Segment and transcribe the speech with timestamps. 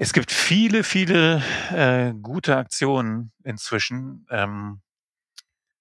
[0.00, 4.80] Es gibt viele, viele äh, gute Aktionen inzwischen ähm,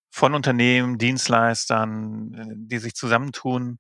[0.09, 3.78] von Unternehmen, Dienstleistern, äh, die sich zusammentun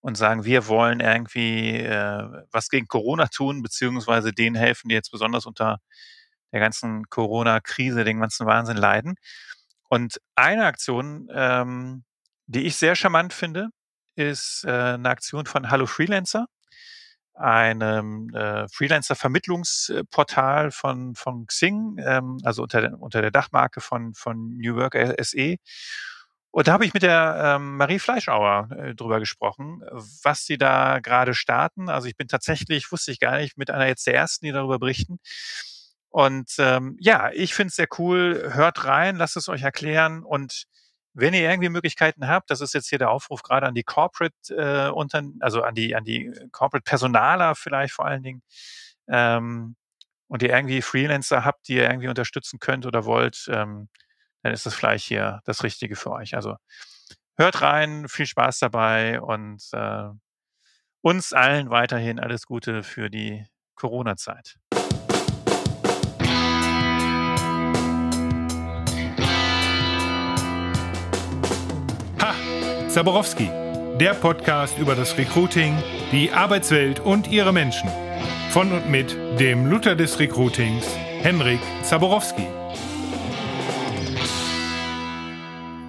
[0.00, 5.10] und sagen, wir wollen irgendwie äh, was gegen Corona tun, beziehungsweise denen helfen, die jetzt
[5.10, 5.78] besonders unter
[6.52, 9.14] der ganzen Corona-Krise, den ganzen Wahnsinn leiden.
[9.88, 12.04] Und eine Aktion, ähm,
[12.46, 13.70] die ich sehr charmant finde,
[14.14, 16.48] ist äh, eine Aktion von Hallo Freelancer
[17.34, 24.56] einem äh, Freelancer-Vermittlungsportal von, von Xing, ähm, also unter, der, unter der Dachmarke von, von
[24.56, 25.56] New Work SE.
[26.50, 29.80] Und da habe ich mit der ähm, Marie Fleischauer äh, drüber gesprochen,
[30.22, 31.88] was sie da gerade starten.
[31.88, 34.78] Also ich bin tatsächlich, wusste ich gar nicht, mit einer jetzt der ersten, die darüber
[34.78, 35.18] berichten.
[36.10, 38.52] Und ähm, ja, ich finde es sehr cool.
[38.54, 40.66] Hört rein, lasst es euch erklären und
[41.14, 44.34] wenn ihr irgendwie Möglichkeiten habt, das ist jetzt hier der Aufruf gerade an die Corporate
[44.50, 48.42] äh, unter, also an die an die Corporate Personaler vielleicht vor allen Dingen,
[49.08, 49.76] ähm,
[50.28, 53.88] und ihr irgendwie Freelancer habt, die ihr irgendwie unterstützen könnt oder wollt, ähm,
[54.42, 56.34] dann ist das vielleicht hier das Richtige für euch.
[56.34, 56.56] Also
[57.36, 60.08] hört rein, viel Spaß dabei und äh,
[61.02, 64.56] uns allen weiterhin alles Gute für die Corona-Zeit.
[72.94, 73.50] Zaborowski,
[73.98, 75.76] der Podcast über das Recruiting,
[76.12, 77.90] die Arbeitswelt und ihre Menschen.
[78.50, 80.86] Von und mit dem Luther des Recruitings,
[81.20, 82.46] Henrik Zaborowski.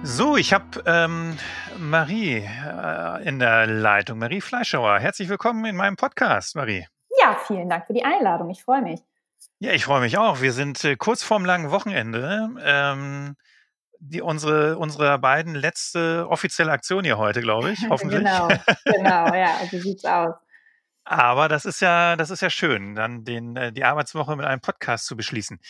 [0.02, 1.38] So, ich habe ähm,
[1.78, 4.98] Marie äh, in der Leitung, Marie Fleischauer.
[4.98, 6.88] Herzlich willkommen in meinem Podcast, Marie.
[7.20, 8.50] Ja, vielen Dank für die Einladung.
[8.50, 8.98] Ich freue mich.
[9.60, 10.40] Ja, ich freue mich auch.
[10.40, 12.50] Wir sind äh, kurz vorm langen Wochenende.
[12.64, 13.36] Ähm,
[14.00, 18.20] die, unsere, unsere beiden letzte offizielle Aktion hier heute, glaube ich, hoffentlich.
[18.20, 18.48] genau,
[18.84, 20.34] genau, ja, so sieht's aus.
[21.04, 24.60] Aber das ist ja, das ist ja schön, dann den, äh, die Arbeitswoche mit einem
[24.60, 25.60] Podcast zu beschließen.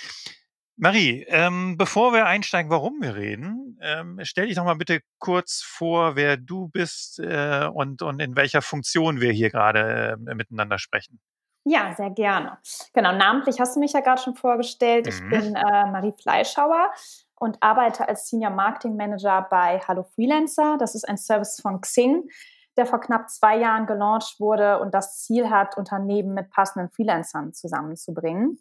[0.78, 5.62] Marie, ähm, bevor wir einsteigen, warum wir reden, ähm, stell dich doch mal bitte kurz
[5.62, 10.78] vor, wer du bist äh, und, und in welcher Funktion wir hier gerade äh, miteinander
[10.78, 11.18] sprechen.
[11.64, 12.58] Ja, sehr gerne.
[12.92, 15.06] Genau, namentlich hast du mich ja gerade schon vorgestellt.
[15.06, 15.30] Ich mhm.
[15.30, 16.92] bin äh, Marie Fleischhauer
[17.38, 20.76] und arbeite als Senior Marketing Manager bei Hallo Freelancer.
[20.78, 22.28] Das ist ein Service von Xing,
[22.76, 27.52] der vor knapp zwei Jahren gelauncht wurde und das Ziel hat, Unternehmen mit passenden Freelancern
[27.52, 28.58] zusammenzubringen.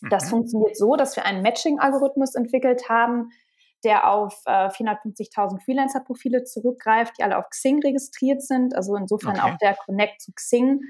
[0.00, 0.10] Mhm.
[0.10, 3.30] Das funktioniert so, dass wir einen Matching-Algorithmus entwickelt haben,
[3.84, 8.74] der auf äh, 450.000 Freelancer-Profile zurückgreift, die alle auf Xing registriert sind.
[8.74, 9.52] Also insofern okay.
[9.52, 10.80] auch der Connect zu Xing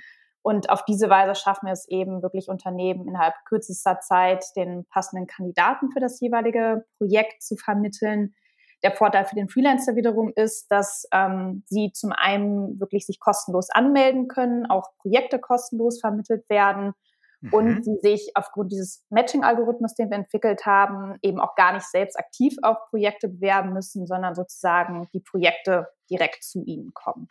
[0.49, 5.27] und auf diese Weise schaffen wir es eben wirklich Unternehmen innerhalb kürzester Zeit den passenden
[5.27, 8.35] Kandidaten für das jeweilige Projekt zu vermitteln.
[8.83, 13.69] Der Vorteil für den Freelancer wiederum ist, dass ähm, sie zum einen wirklich sich kostenlos
[13.69, 16.95] anmelden können, auch Projekte kostenlos vermittelt werden
[17.43, 17.53] mhm.
[17.53, 22.19] und sie sich aufgrund dieses Matching-Algorithmus, den wir entwickelt haben, eben auch gar nicht selbst
[22.19, 27.29] aktiv auf Projekte bewerben müssen, sondern sozusagen die Projekte direkt zu ihnen kommen.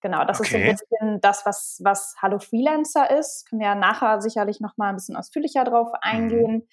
[0.00, 0.70] Genau, das okay.
[0.70, 3.48] ist so ein bisschen das, was, was Hallo Freelancer ist.
[3.48, 5.98] Können wir ja nachher sicherlich noch mal ein bisschen ausführlicher drauf mhm.
[6.00, 6.52] eingehen.
[6.52, 6.68] Mhm.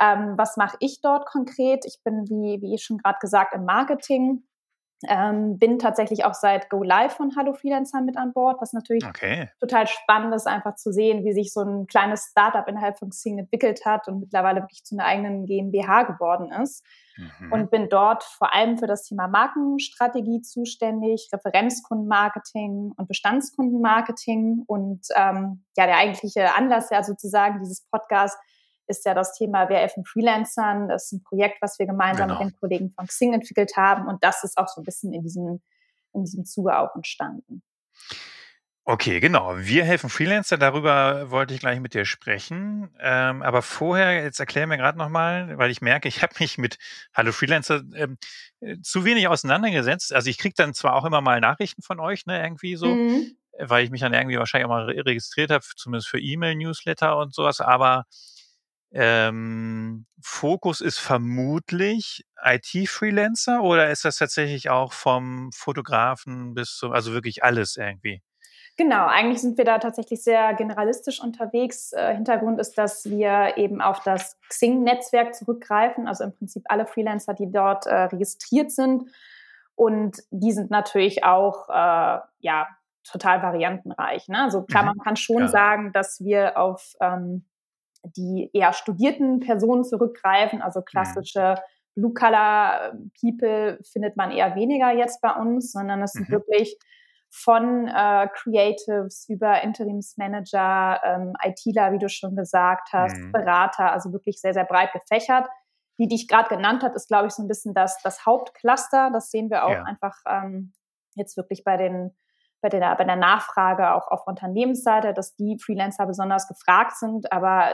[0.00, 1.84] Ähm, was mache ich dort konkret?
[1.84, 4.42] Ich bin, wie, wie ich schon gerade gesagt, im Marketing
[5.08, 9.04] ähm, bin tatsächlich auch seit Go Live von Hallo Freelancer mit an Bord, was natürlich
[9.04, 9.50] okay.
[9.60, 13.38] total spannend ist, einfach zu sehen, wie sich so ein kleines Startup innerhalb von Xing
[13.38, 16.84] entwickelt hat und mittlerweile wirklich zu einer eigenen GmbH geworden ist.
[17.16, 17.52] Mhm.
[17.52, 24.64] Und bin dort vor allem für das Thema Markenstrategie zuständig, Referenzkundenmarketing und Bestandskundenmarketing.
[24.66, 28.38] Und ähm, ja, der eigentliche Anlass ja sozusagen dieses Podcasts
[28.86, 30.88] ist ja das Thema WRF in Freelancern.
[30.88, 32.42] Das ist ein Projekt, was wir gemeinsam genau.
[32.42, 34.08] mit den Kollegen von Xing entwickelt haben.
[34.08, 35.60] Und das ist auch so ein bisschen in diesem,
[36.12, 37.62] in diesem Zuge auch entstanden.
[38.84, 39.54] Okay, genau.
[39.58, 40.58] Wir helfen Freelancer.
[40.58, 42.90] Darüber wollte ich gleich mit dir sprechen.
[42.98, 46.78] Ähm, aber vorher, jetzt erklär mir gerade nochmal, weil ich merke, ich habe mich mit
[47.14, 48.18] Hallo Freelancer ähm,
[48.60, 50.12] äh, zu wenig auseinandergesetzt.
[50.12, 53.36] Also ich kriege dann zwar auch immer mal Nachrichten von euch, ne, irgendwie so, mhm.
[53.56, 57.60] weil ich mich dann irgendwie wahrscheinlich auch mal registriert habe, zumindest für E-Mail-Newsletter und sowas,
[57.60, 58.04] aber
[58.92, 67.12] ähm, Fokus ist vermutlich IT-Freelancer oder ist das tatsächlich auch vom Fotografen bis zum, also
[67.12, 68.22] wirklich alles irgendwie?
[68.78, 71.92] Genau, eigentlich sind wir da tatsächlich sehr generalistisch unterwegs.
[71.92, 77.34] Äh, Hintergrund ist, dass wir eben auf das Xing-Netzwerk zurückgreifen, also im Prinzip alle Freelancer,
[77.34, 79.10] die dort äh, registriert sind.
[79.74, 82.68] Und die sind natürlich auch äh, ja,
[83.04, 84.28] total variantenreich.
[84.28, 84.42] Ne?
[84.42, 84.88] Also klar, mhm.
[84.88, 85.48] man kann schon ja.
[85.48, 87.44] sagen, dass wir auf ähm,
[88.04, 91.56] die eher studierten Personen zurückgreifen, also klassische.
[91.94, 96.32] Blue-Color-People findet man eher weniger jetzt bei uns, sondern es sind mhm.
[96.32, 96.78] wirklich
[97.30, 103.32] von äh, Creatives über Interimsmanager, ähm, ITler, wie du schon gesagt hast, mhm.
[103.32, 105.48] Berater, also wirklich sehr, sehr breit gefächert.
[105.98, 109.10] Die, die ich gerade genannt habe, ist, glaube ich, so ein bisschen das, das Hauptcluster.
[109.12, 109.82] Das sehen wir auch ja.
[109.84, 110.72] einfach ähm,
[111.14, 112.14] jetzt wirklich bei den
[112.62, 117.72] bei der, bei der Nachfrage auch auf Unternehmensseite, dass die Freelancer besonders gefragt sind, aber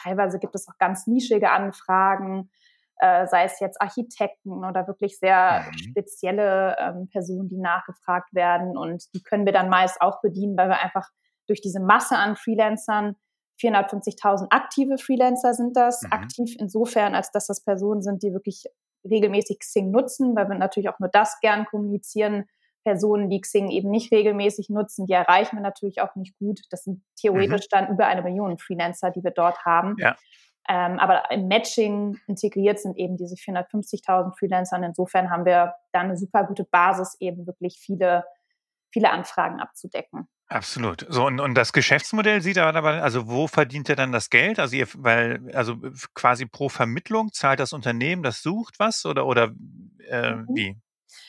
[0.00, 2.50] teilweise gibt es auch ganz nischige Anfragen,
[3.00, 5.78] äh, sei es jetzt Architekten oder wirklich sehr mhm.
[5.78, 8.76] spezielle ähm, Personen, die nachgefragt werden.
[8.76, 11.08] Und die können wir dann meist auch bedienen, weil wir einfach
[11.46, 13.16] durch diese Masse an Freelancern
[13.60, 16.12] 450.000 aktive Freelancer sind das, mhm.
[16.12, 18.64] aktiv insofern, als dass das Personen sind, die wirklich
[19.08, 22.46] regelmäßig Xing nutzen, weil wir natürlich auch nur das gern kommunizieren.
[22.88, 26.60] Personen, die Xing eben nicht regelmäßig nutzen, die erreichen wir natürlich auch nicht gut.
[26.70, 27.70] Das sind theoretisch mhm.
[27.70, 29.96] dann über eine Million Freelancer, die wir dort haben.
[29.98, 30.16] Ja.
[30.70, 34.78] Ähm, aber im Matching integriert sind eben diese 450.000 Freelancer.
[34.78, 38.24] Und insofern haben wir da eine super gute Basis, eben wirklich viele,
[38.90, 40.26] viele Anfragen abzudecken.
[40.46, 41.06] Absolut.
[41.10, 44.58] So, und, und das Geschäftsmodell sieht aber, also wo verdient ihr dann das Geld?
[44.58, 45.76] Also ihr, weil, also
[46.14, 49.52] quasi pro Vermittlung zahlt das Unternehmen, das sucht was oder, oder
[50.08, 50.46] äh, mhm.
[50.54, 50.76] wie?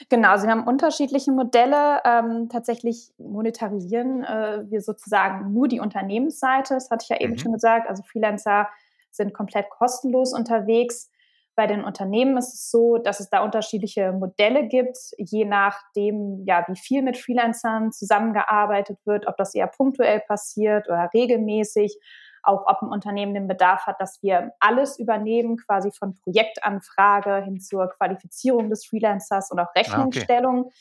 [0.09, 2.01] Genau, also wir haben unterschiedliche Modelle.
[2.05, 6.73] Ähm, tatsächlich monetarisieren äh, wir sozusagen nur die Unternehmensseite.
[6.73, 7.37] Das hatte ich ja eben mhm.
[7.37, 7.89] schon gesagt.
[7.89, 8.67] Also Freelancer
[9.11, 11.09] sind komplett kostenlos unterwegs.
[11.55, 16.63] Bei den Unternehmen ist es so, dass es da unterschiedliche Modelle gibt, je nachdem, ja,
[16.69, 21.99] wie viel mit Freelancern zusammengearbeitet wird, ob das eher punktuell passiert oder regelmäßig,
[22.44, 27.59] auch ob ein Unternehmen den Bedarf hat, dass wir alles übernehmen, quasi von Projektanfrage hin
[27.59, 30.65] zur Qualifizierung des Freelancers und auch Rechnungsstellung.
[30.65, 30.74] Ah, okay.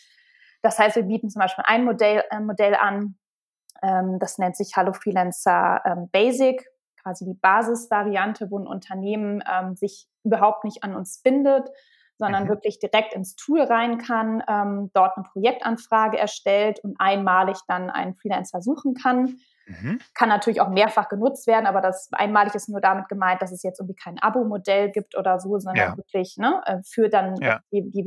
[0.63, 3.17] Das heißt, wir bieten zum Beispiel ein Modell, ein Modell an,
[3.83, 6.67] ähm, das nennt sich Hallo Freelancer ähm, Basic
[7.09, 11.71] quasi die Basisvariante, wo ein Unternehmen ähm, sich überhaupt nicht an uns bindet,
[12.19, 12.49] sondern mhm.
[12.49, 18.15] wirklich direkt ins Tool rein kann, ähm, dort eine Projektanfrage erstellt und einmalig dann einen
[18.15, 19.39] Freelancer suchen kann.
[19.69, 20.01] Mhm.
[20.15, 23.63] Kann natürlich auch mehrfach genutzt werden, aber das einmalig ist nur damit gemeint, dass es
[23.63, 25.97] jetzt irgendwie kein Abo-Modell gibt oder so, sondern ja.
[25.97, 27.61] wirklich ne, äh, für dann ja.
[27.71, 28.03] die, die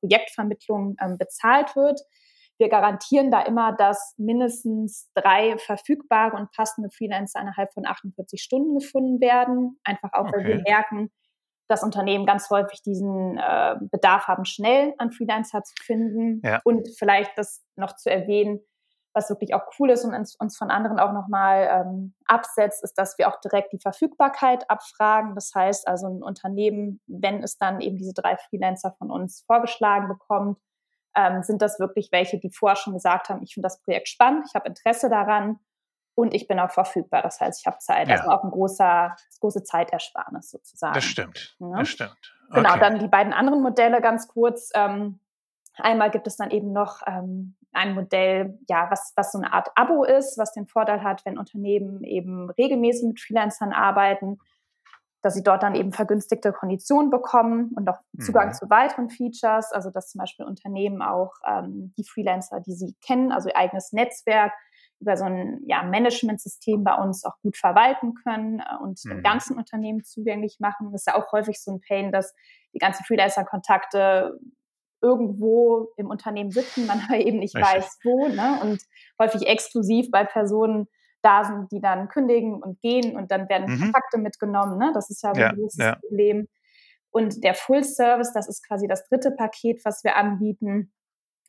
[0.00, 2.00] Projektvermittlung ähm, bezahlt wird.
[2.58, 8.78] Wir garantieren da immer, dass mindestens drei verfügbare und passende Freelancer innerhalb von 48 Stunden
[8.78, 9.80] gefunden werden.
[9.82, 10.36] Einfach auch, okay.
[10.36, 11.10] weil wir merken,
[11.68, 16.40] dass Unternehmen ganz häufig diesen äh, Bedarf haben, schnell an Freelancer zu finden.
[16.44, 16.60] Ja.
[16.64, 18.60] Und vielleicht das noch zu erwähnen,
[19.14, 22.98] was wirklich auch cool ist und uns, uns von anderen auch nochmal ähm, absetzt, ist,
[22.98, 25.34] dass wir auch direkt die Verfügbarkeit abfragen.
[25.34, 30.08] Das heißt also ein Unternehmen, wenn es dann eben diese drei Freelancer von uns vorgeschlagen
[30.08, 30.58] bekommt,
[31.14, 34.46] ähm, sind das wirklich welche, die vorher schon gesagt haben, ich finde das Projekt spannend,
[34.48, 35.60] ich habe Interesse daran
[36.16, 37.22] und ich bin auch verfügbar.
[37.22, 38.08] Das heißt, ich habe Zeit.
[38.08, 38.16] Ja.
[38.16, 40.94] Also auch ein großer, große Zeitersparnis sozusagen.
[40.94, 41.56] Das stimmt.
[41.58, 41.78] Ja?
[41.78, 42.34] Das stimmt.
[42.50, 42.62] Okay.
[42.62, 44.70] Genau, dann die beiden anderen Modelle ganz kurz.
[44.74, 45.20] Ähm,
[45.76, 49.68] einmal gibt es dann eben noch ähm, ein Modell, ja, was, was so eine Art
[49.74, 54.38] Abo ist, was den Vorteil hat, wenn Unternehmen eben regelmäßig mit Freelancern arbeiten,
[55.22, 58.52] dass sie dort dann eben vergünstigte Konditionen bekommen und auch Zugang mhm.
[58.52, 63.32] zu weiteren Features, also dass zum Beispiel Unternehmen auch ähm, die Freelancer, die sie kennen,
[63.32, 64.52] also ihr eigenes Netzwerk
[65.00, 69.10] über so ein ja, Management-System bei uns auch gut verwalten können äh, und mhm.
[69.10, 70.92] dem ganzen Unternehmen zugänglich machen.
[70.92, 72.34] Das ist ja auch häufig so ein Pain, dass
[72.74, 74.38] die ganzen Freelancer-Kontakte
[75.04, 77.74] irgendwo im Unternehmen sitzen, man aber eben nicht Richtig.
[77.74, 78.58] weiß, wo, ne?
[78.62, 78.82] und
[79.20, 80.88] häufig exklusiv bei Personen
[81.22, 83.80] da sind, die dann kündigen und gehen und dann werden mhm.
[83.80, 84.78] Kontakte mitgenommen.
[84.78, 84.90] Ne?
[84.94, 85.94] Das ist ja, ja ein großes ja.
[85.96, 86.48] Problem.
[87.10, 90.92] Und der Full Service, das ist quasi das dritte Paket, was wir anbieten,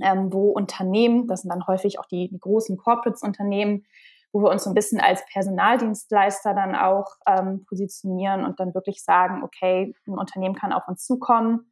[0.01, 3.85] ähm, wo Unternehmen, das sind dann häufig auch die, die großen Corporates-Unternehmen,
[4.31, 9.03] wo wir uns so ein bisschen als Personaldienstleister dann auch ähm, positionieren und dann wirklich
[9.03, 11.71] sagen, okay, ein Unternehmen kann auf uns zukommen,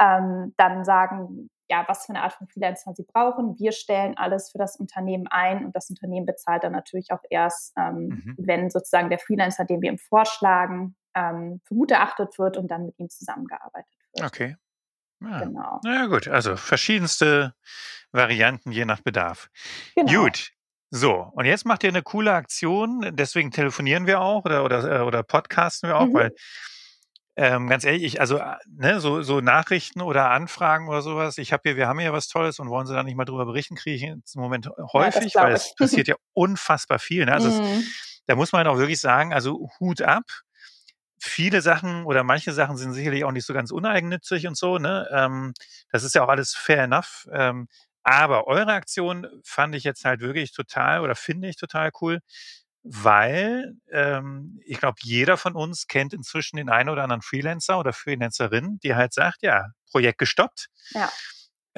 [0.00, 3.58] ähm, dann sagen, ja, was für eine Art von Freelancer sie brauchen.
[3.58, 7.72] Wir stellen alles für das Unternehmen ein und das Unternehmen bezahlt dann natürlich auch erst,
[7.76, 8.34] ähm, mhm.
[8.38, 12.86] wenn sozusagen der Freelancer, den wir ihm vorschlagen, ähm, für gut erachtet wird und dann
[12.86, 14.26] mit ihm zusammengearbeitet wird.
[14.26, 14.56] Okay.
[15.22, 15.40] Ja.
[15.40, 15.80] Genau.
[15.82, 17.54] Na ja, gut, also verschiedenste
[18.12, 19.48] Varianten je nach Bedarf.
[19.94, 20.24] Genau.
[20.24, 20.50] Gut.
[20.90, 25.22] So, und jetzt macht ihr eine coole Aktion, deswegen telefonieren wir auch oder, oder, oder
[25.24, 26.14] podcasten wir auch, mhm.
[26.14, 26.34] weil
[27.38, 31.52] ähm, ganz ehrlich, ich, also äh, ne, so, so Nachrichten oder Anfragen oder sowas, ich
[31.52, 33.76] habe hier, wir haben hier was Tolles und wollen Sie da nicht mal drüber berichten,
[33.76, 37.26] kriege ich im Moment häufig, ja, weil es passiert ja unfassbar viel.
[37.26, 37.32] Ne?
[37.34, 37.62] Also mhm.
[37.62, 40.24] es, da muss man auch wirklich sagen, also Hut ab.
[41.18, 44.78] Viele Sachen oder manche Sachen sind sicherlich auch nicht so ganz uneigennützig und so.
[44.78, 45.08] Ne?
[45.12, 45.52] Ähm,
[45.90, 47.26] das ist ja auch alles fair enough.
[47.32, 47.68] Ähm,
[48.02, 52.20] aber eure Aktion fand ich jetzt halt wirklich total oder finde ich total cool,
[52.88, 57.92] weil ähm, ich glaube, jeder von uns kennt inzwischen den einen oder anderen Freelancer oder
[57.92, 60.68] Freelancerin, die halt sagt, ja, Projekt gestoppt.
[60.90, 61.10] Ja.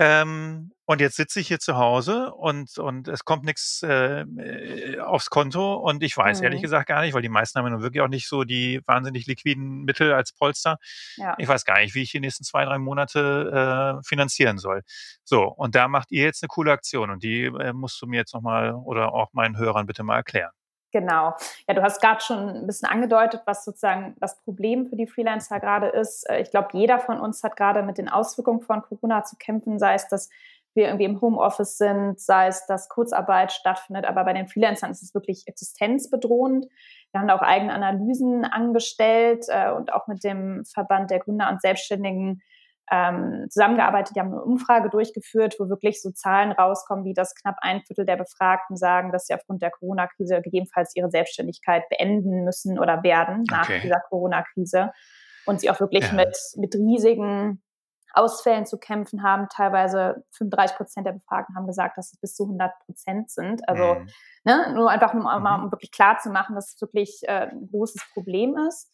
[0.01, 5.01] Ähm, und jetzt sitze ich hier zu Hause und, und es kommt nichts äh, äh,
[5.01, 6.45] aufs Konto und ich weiß mhm.
[6.45, 8.81] ehrlich gesagt gar nicht, weil die meisten haben ja nun wirklich auch nicht so die
[8.87, 10.79] wahnsinnig liquiden Mittel als Polster.
[11.17, 11.35] Ja.
[11.39, 14.83] Ich weiß gar nicht, wie ich die nächsten zwei, drei Monate äh, finanzieren soll.
[15.25, 18.19] So, und da macht ihr jetzt eine coole Aktion und die äh, musst du mir
[18.19, 20.53] jetzt nochmal oder auch meinen Hörern bitte mal erklären.
[20.91, 21.35] Genau.
[21.69, 25.61] Ja, du hast gerade schon ein bisschen angedeutet, was sozusagen das Problem für die Freelancer
[25.61, 26.29] gerade ist.
[26.31, 29.79] Äh, ich glaube, jeder von uns hat gerade mit den Auswirkungen von Corona zu kämpfen,
[29.79, 30.31] sei es, dass
[30.75, 34.07] wir irgendwie im Homeoffice sind, sei es, dass Kurzarbeit stattfindet.
[34.07, 36.67] Aber bei den Freelancern ist es wirklich existenzbedrohend.
[37.11, 41.51] Wir haben da auch eigene Analysen angestellt äh, und auch mit dem Verband der Gründer
[41.51, 42.43] und Selbstständigen
[42.91, 47.57] ähm, zusammengearbeitet, die haben eine Umfrage durchgeführt, wo wirklich so Zahlen rauskommen, wie das knapp
[47.61, 52.79] ein Viertel der Befragten sagen, dass sie aufgrund der Corona-Krise gegebenenfalls ihre Selbstständigkeit beenden müssen
[52.79, 53.51] oder werden okay.
[53.51, 54.93] nach dieser Corona-Krise
[55.47, 56.15] und sie auch wirklich ja.
[56.15, 57.63] mit, mit riesigen
[58.13, 59.49] Ausfällen zu kämpfen haben.
[59.49, 63.69] Teilweise 35 Prozent der Befragten haben gesagt, dass es bis zu 100 Prozent sind.
[63.69, 64.09] Also mhm.
[64.45, 65.73] ne, nur einfach mal, um mhm.
[65.73, 68.91] wirklich klar zu machen, dass es wirklich äh, ein großes Problem ist.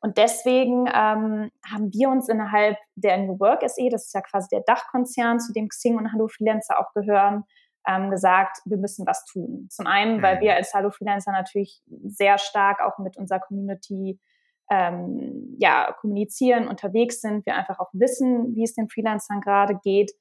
[0.00, 4.48] Und deswegen ähm, haben wir uns innerhalb der New Work SE, das ist ja quasi
[4.50, 7.44] der Dachkonzern, zu dem Xing und Hallo Freelancer auch gehören,
[7.86, 9.68] ähm, gesagt, wir müssen was tun.
[9.70, 10.40] Zum einen, weil mhm.
[10.40, 14.20] wir als Hallo Freelancer natürlich sehr stark auch mit unserer Community
[14.70, 20.12] ähm, ja, kommunizieren, unterwegs sind, wir einfach auch wissen, wie es den Freelancern gerade geht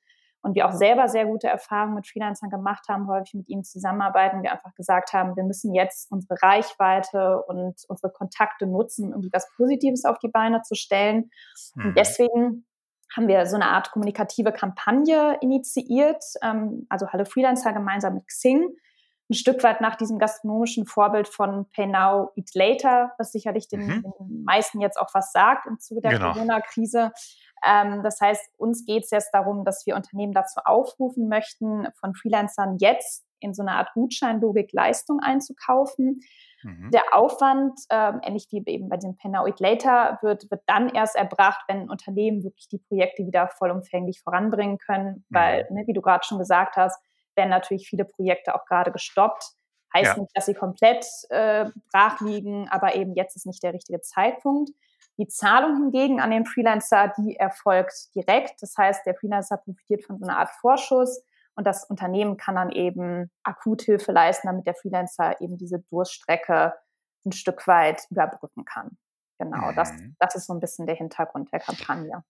[0.46, 4.44] und wir auch selber sehr gute Erfahrungen mit Freelancern gemacht haben, häufig mit ihnen zusammenarbeiten,
[4.44, 9.32] wir einfach gesagt haben, wir müssen jetzt unsere Reichweite und unsere Kontakte nutzen, um irgendwie
[9.34, 11.32] was Positives auf die Beine zu stellen.
[11.74, 11.86] Mhm.
[11.86, 12.68] Und deswegen
[13.16, 18.70] haben wir so eine Art kommunikative Kampagne initiiert, ähm, also Hallo Freelancer gemeinsam mit Xing,
[19.32, 23.88] ein Stück weit nach diesem gastronomischen Vorbild von Pay Now, Eat Later, was sicherlich den,
[23.88, 24.04] mhm.
[24.20, 26.34] den meisten jetzt auch was sagt im Zuge der genau.
[26.34, 27.12] Corona-Krise.
[27.64, 32.16] Ähm, das heißt, uns geht es jetzt darum, dass wir Unternehmen dazu aufrufen möchten, von
[32.16, 36.22] Freelancern jetzt in so eine Art Gutscheinlogik Leistung einzukaufen.
[36.64, 36.90] Mhm.
[36.92, 41.16] Der Aufwand, ähm, ähnlich wie eben bei dem Now Eat Later, wird, wird dann erst
[41.16, 45.78] erbracht, wenn Unternehmen wirklich die Projekte wieder vollumfänglich voranbringen können, weil, mhm.
[45.78, 47.00] ne, wie du gerade schon gesagt hast,
[47.36, 49.44] werden natürlich viele Projekte auch gerade gestoppt.
[49.94, 50.22] Heißt ja.
[50.22, 54.72] nicht, dass sie komplett äh, brach liegen, aber eben jetzt ist nicht der richtige Zeitpunkt.
[55.18, 58.62] Die Zahlung hingegen an den Freelancer, die erfolgt direkt.
[58.62, 61.24] Das heißt, der Freelancer profitiert von so einer Art Vorschuss
[61.56, 66.74] und das Unternehmen kann dann eben Akuthilfe leisten, damit der Freelancer eben diese Durststrecke
[67.26, 68.98] ein Stück weit überbrücken kann.
[69.40, 69.76] Genau, mhm.
[69.76, 72.24] das, das ist so ein bisschen der Hintergrund der Kampagne.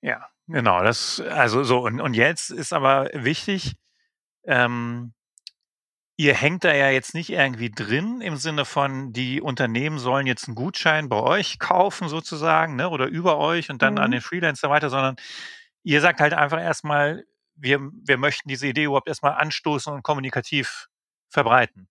[0.00, 0.82] Ja, genau.
[0.82, 3.76] Das, also so, und, und jetzt ist aber wichtig,
[4.44, 5.14] ähm,
[6.16, 10.46] ihr hängt da ja jetzt nicht irgendwie drin im Sinne von, die Unternehmen sollen jetzt
[10.46, 14.00] einen Gutschein bei euch kaufen sozusagen, ne, oder über euch und dann mhm.
[14.00, 15.16] an den Freelancer weiter, sondern
[15.82, 17.24] ihr sagt halt einfach erstmal,
[17.56, 20.88] wir, wir möchten diese Idee überhaupt erstmal anstoßen und kommunikativ
[21.28, 21.88] verbreiten.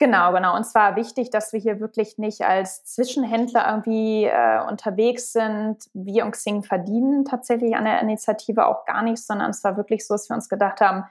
[0.00, 0.56] Genau, genau.
[0.56, 5.78] Und zwar wichtig, dass wir hier wirklich nicht als Zwischenhändler irgendwie äh, unterwegs sind.
[5.94, 10.04] Wir und Xing verdienen tatsächlich an der Initiative auch gar nichts, sondern es war wirklich
[10.04, 11.04] so, dass wir uns gedacht haben,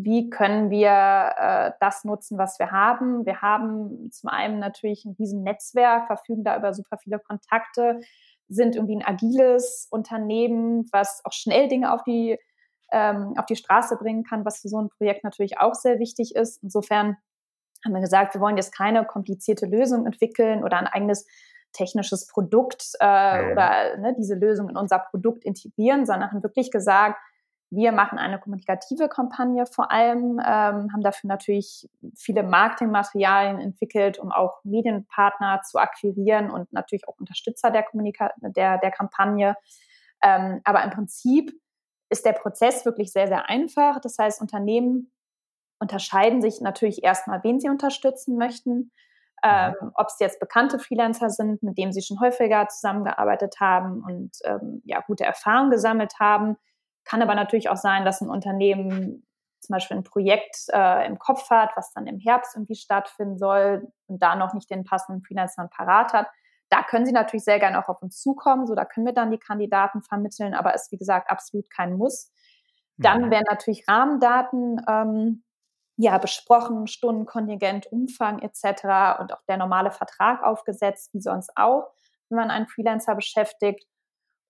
[0.00, 3.26] wie können wir äh, das nutzen, was wir haben.
[3.26, 7.98] Wir haben zum einen natürlich ein riesen Netzwerk, verfügen da über super viele Kontakte,
[8.48, 12.38] sind irgendwie ein agiles Unternehmen, was auch schnell Dinge auf die,
[12.92, 16.36] ähm, auf die Straße bringen kann, was für so ein Projekt natürlich auch sehr wichtig
[16.36, 16.62] ist.
[16.62, 17.16] Insofern
[17.84, 21.26] haben wir gesagt, wir wollen jetzt keine komplizierte Lösung entwickeln oder ein eigenes
[21.72, 27.18] technisches Produkt äh, oder ne, diese Lösung in unser Produkt integrieren, sondern haben wirklich gesagt,
[27.70, 34.32] wir machen eine kommunikative Kampagne vor allem, ähm, haben dafür natürlich viele Marketingmaterialien entwickelt, um
[34.32, 39.54] auch Medienpartner zu akquirieren und natürlich auch Unterstützer der, Kommunika der, der Kampagne.
[40.22, 41.52] Ähm, aber im Prinzip
[42.08, 44.00] ist der Prozess wirklich sehr, sehr einfach.
[44.00, 45.12] Das heißt, Unternehmen
[45.78, 48.92] unterscheiden sich natürlich erstmal, wen sie unterstützen möchten.
[49.44, 54.32] Ähm, ob es jetzt bekannte Freelancer sind, mit denen sie schon häufiger zusammengearbeitet haben und
[54.44, 56.56] ähm, ja, gute Erfahrungen gesammelt haben
[57.08, 59.26] kann aber natürlich auch sein, dass ein Unternehmen
[59.60, 63.90] zum Beispiel ein Projekt äh, im Kopf hat, was dann im Herbst irgendwie stattfinden soll
[64.06, 66.26] und da noch nicht den passenden Freelancer parat hat.
[66.68, 68.66] Da können Sie natürlich sehr gerne auch auf uns zukommen.
[68.66, 72.30] So, da können wir dann die Kandidaten vermitteln, aber ist, wie gesagt, absolut kein Muss.
[72.98, 73.30] Dann mhm.
[73.30, 75.44] werden natürlich Rahmendaten ähm,
[75.96, 79.20] ja, besprochen, Stundenkontingent, Umfang etc.
[79.20, 81.90] und auch der normale Vertrag aufgesetzt, wie sonst auch,
[82.28, 83.84] wenn man einen Freelancer beschäftigt.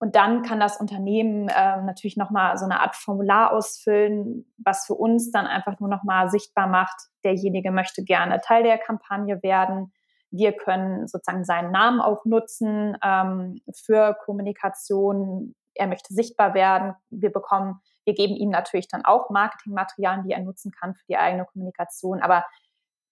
[0.01, 4.95] Und dann kann das Unternehmen ähm, natürlich nochmal so eine Art Formular ausfüllen, was für
[4.95, 9.93] uns dann einfach nur nochmal sichtbar macht, derjenige möchte gerne Teil der Kampagne werden.
[10.31, 15.55] Wir können sozusagen seinen Namen auch nutzen ähm, für Kommunikation.
[15.75, 16.95] Er möchte sichtbar werden.
[17.11, 21.17] Wir bekommen, wir geben ihm natürlich dann auch Marketingmaterialien, die er nutzen kann für die
[21.17, 22.23] eigene Kommunikation.
[22.23, 22.45] Aber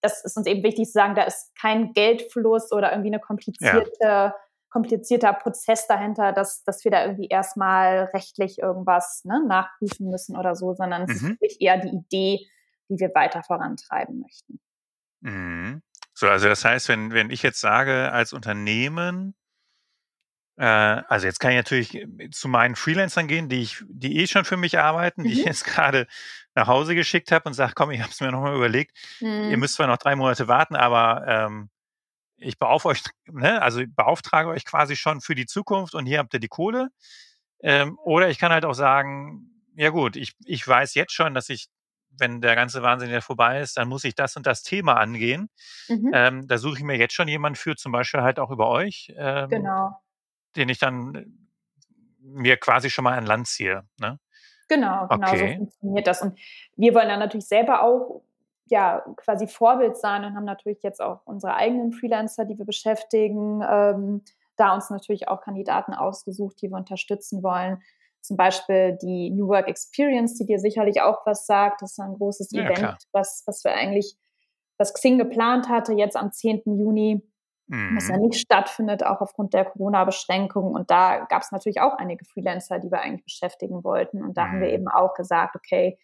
[0.03, 3.91] das ist uns eben wichtig zu sagen, da ist kein Geldfluss oder irgendwie eine komplizierte,
[4.01, 4.35] ja.
[4.77, 10.55] Komplizierter Prozess dahinter, dass, dass wir da irgendwie erstmal rechtlich irgendwas ne, nachprüfen müssen oder
[10.55, 11.15] so, sondern es mhm.
[11.15, 12.47] ist wirklich eher die Idee,
[12.91, 14.61] die wir weiter vorantreiben möchten.
[15.23, 15.83] Mhm.
[16.13, 19.35] So, also das heißt, wenn, wenn ich jetzt sage, als Unternehmen,
[20.59, 24.27] äh, also jetzt kann ich natürlich äh, zu meinen Freelancern gehen, die ich, die eh
[24.27, 25.25] schon für mich arbeiten, mhm.
[25.25, 25.47] die ich mhm.
[25.47, 26.07] jetzt gerade
[26.55, 29.49] nach Hause geschickt habe und sage, komm, ich habe es mir nochmal überlegt, mhm.
[29.51, 31.71] ihr müsst zwar noch drei Monate warten, aber ähm,
[32.39, 36.35] ich beauf euch, ne, also beauftrage euch quasi schon für die Zukunft und hier habt
[36.35, 36.89] ihr die Kohle.
[37.61, 41.49] Ähm, oder ich kann halt auch sagen, ja gut, ich, ich weiß jetzt schon, dass
[41.49, 41.69] ich
[42.19, 45.49] wenn der ganze Wahnsinn ja vorbei ist, dann muss ich das und das Thema angehen.
[45.89, 46.11] Mhm.
[46.15, 49.13] Ähm, da suche ich mir jetzt schon jemanden für, zum Beispiel halt auch über euch,
[49.17, 50.01] ähm, genau.
[50.57, 51.27] den ich dann äh,
[52.21, 53.83] mir quasi schon mal an Land ziehe.
[53.99, 54.19] Ne?
[54.69, 55.51] Genau, genau okay.
[55.53, 56.23] so funktioniert das.
[56.23, 56.39] Und
[56.77, 58.23] wir wollen dann natürlich selber auch
[58.67, 63.63] ja quasi Vorbild sein und haben natürlich jetzt auch unsere eigenen Freelancer, die wir beschäftigen,
[63.69, 64.23] ähm,
[64.57, 67.83] da uns natürlich auch Kandidaten ausgesucht, die wir unterstützen wollen
[68.27, 71.83] zum Beispiel die New Work Experience, die dir sicherlich auch was sagt.
[71.83, 74.17] Das ist ein großes ja, Event, was, was wir eigentlich,
[74.79, 76.63] was Xing geplant hatte, jetzt am 10.
[76.65, 77.23] Juni,
[77.69, 77.97] mhm.
[77.97, 80.75] was ja nicht stattfindet, auch aufgrund der Corona-Beschränkungen.
[80.75, 84.23] Und da gab es natürlich auch einige Freelancer, die wir eigentlich beschäftigen wollten.
[84.23, 84.51] Und da mhm.
[84.51, 84.75] haben wir mhm.
[84.75, 85.97] eben auch gesagt, okay,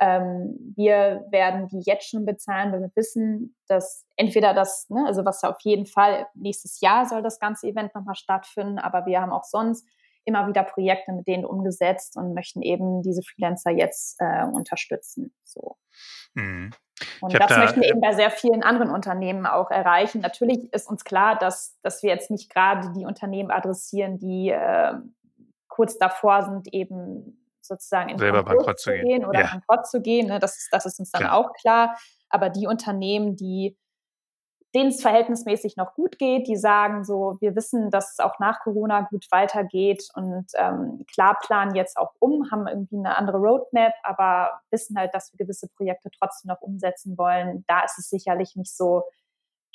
[0.00, 5.24] ähm, wir werden die jetzt schon bezahlen, weil wir wissen, dass entweder das, ne, also
[5.26, 9.32] was auf jeden Fall nächstes Jahr soll das ganze Event nochmal stattfinden, aber wir haben
[9.32, 9.86] auch sonst
[10.24, 15.34] immer wieder Projekte mit denen umgesetzt und möchten eben diese Freelancer jetzt äh, unterstützen.
[15.44, 15.76] So.
[16.34, 16.70] Mhm.
[17.20, 20.20] Und das da, möchten wir eben bei sehr vielen anderen Unternehmen auch erreichen.
[20.20, 24.94] Natürlich ist uns klar, dass, dass wir jetzt nicht gerade die Unternehmen adressieren, die äh,
[25.68, 27.39] kurz davor sind, eben
[27.70, 29.46] sozusagen in selber bankrott zu gehen oder ja.
[29.46, 30.26] bankrott zu gehen.
[30.26, 30.38] Ne?
[30.38, 31.32] Das, ist, das ist uns dann ja.
[31.32, 31.96] auch klar.
[32.28, 33.78] Aber die Unternehmen, die
[34.74, 38.60] denen es verhältnismäßig noch gut geht, die sagen so, wir wissen, dass es auch nach
[38.60, 43.92] Corona gut weitergeht und ähm, klar planen jetzt auch um, haben irgendwie eine andere Roadmap,
[44.04, 47.64] aber wissen halt, dass wir gewisse Projekte trotzdem noch umsetzen wollen.
[47.66, 49.02] Da ist es sicherlich nicht so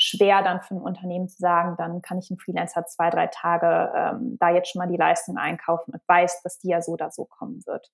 [0.05, 3.91] schwer dann für ein Unternehmen zu sagen, dann kann ich einen Freelancer zwei, drei Tage
[3.95, 7.11] ähm, da jetzt schon mal die Leistung einkaufen und weiß, dass die ja so oder
[7.11, 7.89] so kommen wird.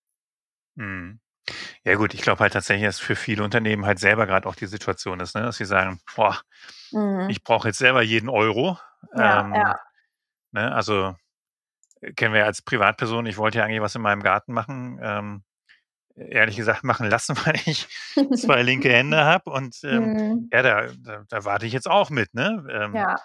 [0.75, 1.19] Mhm.
[1.83, 4.67] Ja gut, ich glaube halt tatsächlich, dass für viele Unternehmen halt selber gerade auch die
[4.67, 5.41] Situation ist, ne?
[5.41, 6.37] dass sie sagen, boah,
[6.91, 7.29] mhm.
[7.29, 8.77] ich brauche jetzt selber jeden Euro.
[9.15, 9.79] Ja, ähm, ja.
[10.51, 10.71] Ne?
[10.71, 11.15] Also
[12.01, 14.99] äh, kennen wir als Privatperson, ich wollte ja eigentlich was in meinem Garten machen.
[15.01, 15.43] Ähm,
[16.15, 17.87] ehrlich gesagt machen lassen, weil ich
[18.35, 20.49] zwei linke Hände habe und ähm, mhm.
[20.51, 22.65] ja, da, da, da, warte ich jetzt auch mit, ne?
[22.69, 23.15] Ähm, ja.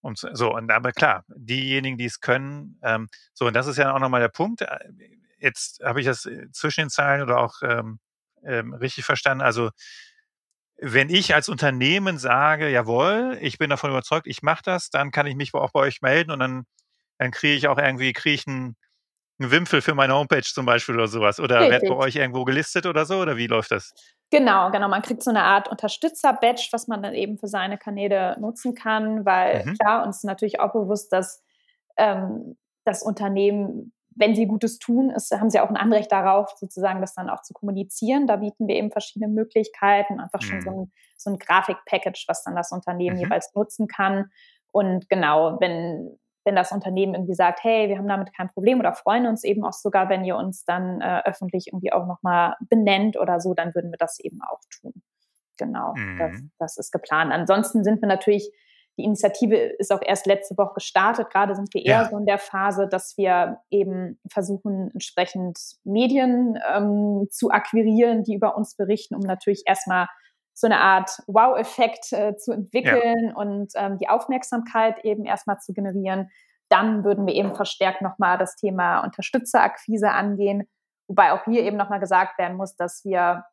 [0.00, 3.92] Und so, und aber klar, diejenigen, die es können, ähm, so, und das ist ja
[3.92, 4.60] auch nochmal der Punkt.
[4.60, 4.78] Äh,
[5.38, 7.98] jetzt habe ich das äh, zwischen den Zeilen oder auch ähm,
[8.44, 9.42] ähm, richtig verstanden.
[9.42, 9.70] Also
[10.78, 15.26] wenn ich als Unternehmen sage, jawohl, ich bin davon überzeugt, ich mache das, dann kann
[15.26, 16.66] ich mich auch bei euch melden und dann,
[17.18, 18.76] dann kriege ich auch irgendwie, kriege ich einen,
[19.38, 21.40] einen Wimpel für meine Homepage zum Beispiel oder sowas.
[21.40, 21.82] Oder Richtig.
[21.82, 23.18] wird bei euch irgendwo gelistet oder so?
[23.18, 23.92] Oder wie läuft das?
[24.30, 24.88] Genau, genau.
[24.88, 29.24] Man kriegt so eine Art Unterstützer-Badge, was man dann eben für seine Kanäle nutzen kann,
[29.24, 29.74] weil mhm.
[29.74, 31.42] klar, uns ist natürlich auch bewusst, dass
[31.96, 37.00] ähm, das Unternehmen wenn sie Gutes tun, ist, haben sie auch ein Anrecht darauf, sozusagen
[37.00, 38.26] das dann auch zu kommunizieren.
[38.26, 40.78] Da bieten wir eben verschiedene Möglichkeiten, einfach schon so mhm.
[40.78, 43.24] ein, so ein Grafik-Package, was dann das Unternehmen mhm.
[43.24, 44.30] jeweils nutzen kann.
[44.72, 48.94] Und genau, wenn, wenn das Unternehmen irgendwie sagt, hey, wir haben damit kein Problem oder
[48.94, 53.18] freuen uns eben auch sogar, wenn ihr uns dann äh, öffentlich irgendwie auch nochmal benennt
[53.18, 54.94] oder so, dann würden wir das eben auch tun.
[55.58, 56.18] Genau, mhm.
[56.18, 57.32] das, das ist geplant.
[57.32, 58.50] Ansonsten sind wir natürlich
[58.98, 61.28] die Initiative ist auch erst letzte Woche gestartet.
[61.30, 62.08] Gerade sind wir eher ja.
[62.08, 68.56] so in der Phase, dass wir eben versuchen, entsprechend Medien ähm, zu akquirieren, die über
[68.56, 70.06] uns berichten, um natürlich erstmal
[70.58, 73.34] so eine Art Wow-Effekt äh, zu entwickeln ja.
[73.34, 76.30] und ähm, die Aufmerksamkeit eben erstmal zu generieren.
[76.70, 80.66] Dann würden wir eben verstärkt nochmal das Thema Unterstützerakquise angehen.
[81.08, 83.44] Wobei auch hier eben nochmal gesagt werden muss, dass wir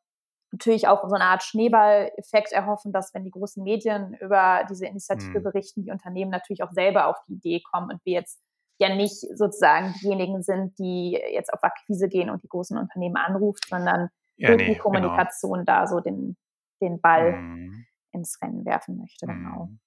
[0.54, 5.39] natürlich auch so eine Art Schneeball-Effekt erhoffen, dass wenn die großen Medien über diese Initiative
[5.39, 5.44] mhm.
[5.44, 8.39] berichten, die Unternehmen natürlich auch selber auf die Idee kommen und wir jetzt
[8.80, 13.68] ja nicht sozusagen diejenigen sind, die jetzt auf Akquise gehen und die großen Unternehmen anruft,
[13.68, 14.84] sondern ja, nee, die genau.
[14.84, 15.66] Kommunikation genau.
[15.66, 16.38] da so den,
[16.84, 17.86] den Ball mhm.
[18.12, 19.26] ins Rennen werfen möchte.
[19.26, 19.65] Genau.
[19.72, 19.80] Mhm.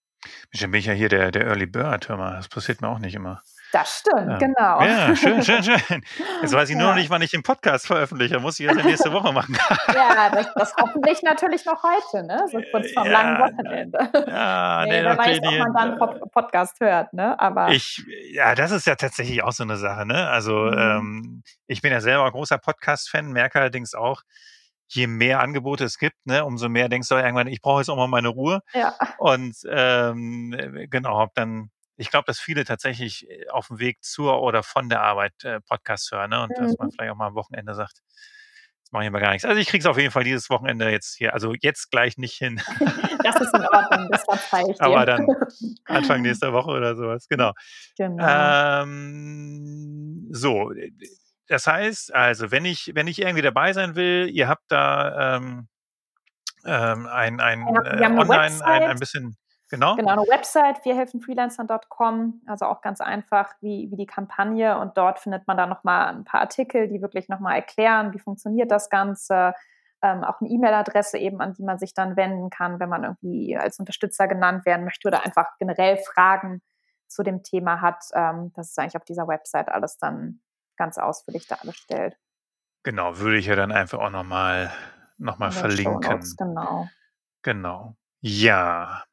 [0.61, 2.98] Dann bin ich ja hier der, der Early Bird, hör mal, das passiert mir auch
[2.98, 3.42] nicht immer.
[3.72, 4.38] Das stimmt, Ja.
[4.38, 4.80] genau.
[4.80, 6.02] Ja, schön, schön, schön.
[6.42, 6.90] Jetzt weiß ich nur Ja.
[6.90, 8.40] noch nicht, wann ich den Podcast veröffentliche.
[8.40, 9.56] Muss ich das ja nächste Woche machen.
[9.94, 12.44] Ja, das, das hoffentlich natürlich noch heute, ne?
[12.50, 13.98] So kurz vorm Ja, langen Wochenende.
[14.26, 17.38] Ja, nee, nee, wer weiß, ob man dann einen Pod Podcast hört, ne?
[17.38, 20.28] Aber Ich, ja, das ist ja tatsächlich auch so eine Sache, ne?
[20.28, 20.78] Also, Mhm.
[20.78, 24.22] ähm, ich bin ja selber großer Podcast-Fan, merke allerdings auch,
[24.88, 27.96] je mehr Angebote es gibt, ne, umso mehr denkst du irgendwann, ich brauche jetzt auch
[27.96, 28.61] mal meine Ruhe.
[28.75, 33.79] ja, Und ähm, äh, genau, hab dann, ich glaube, dass viele tatsächlich äh, auf dem
[33.79, 36.42] Weg zur oder von der Arbeit äh, Podcasts hören, ne?
[36.42, 36.92] Und dass man Mhm.
[36.92, 38.03] vielleicht auch mal am Wochenende sagt,
[38.81, 39.44] jetzt mache ich mal gar nichts.
[39.44, 42.61] Also ich krieg's auf jeden Fall dieses Wochenende jetzt hier, also jetzt gleich nicht hin,
[43.22, 44.85] das ist in Ordnung, das verzeih ich dir.
[44.85, 45.27] aber dann
[45.87, 47.53] Anfang nächster Woche oder sowas, genau.
[47.96, 48.57] Genau.
[48.87, 50.90] Ähm, so, äh,
[51.48, 55.68] das heißt, also wenn ich, wenn ich irgendwie dabei sein will, ihr habt da ähm,
[56.64, 59.00] ähm, ein, ein äh, online, ein, ein Website.
[59.00, 59.37] bisschen,
[59.70, 59.94] genau.
[59.96, 64.96] Genau, eine Website, wir helfen freelancern.com, also auch ganz einfach wie, wie die Kampagne und
[64.96, 68.90] dort findet man dann nochmal ein paar Artikel, die wirklich nochmal erklären, wie funktioniert das
[68.90, 69.54] Ganze,
[70.02, 73.56] ähm, auch eine E-Mail-Adresse eben, an die man sich dann wenden kann, wenn man irgendwie
[73.56, 76.61] als Unterstützer genannt werden möchte oder einfach generell Fragen
[77.09, 78.04] zu dem Thema hat.
[78.14, 80.40] Ähm, das ist eigentlich auf dieser Website alles dann
[80.76, 82.16] ganz ausführlich dargestellt.
[82.82, 84.72] Genau, würde ich ja dann einfach auch nochmal
[85.18, 86.02] noch mal verlinken.
[86.02, 86.88] Shownotes, Genau.
[87.42, 87.96] Genau.
[88.20, 89.04] Ja.